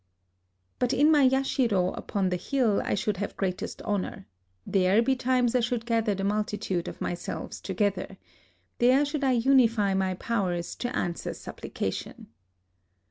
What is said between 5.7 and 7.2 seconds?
gather the multitude of my